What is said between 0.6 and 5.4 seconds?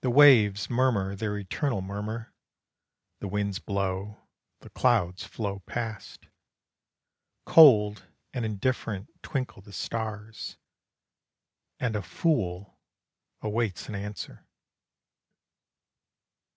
murmur their eternal murmur, The winds blow, the clouds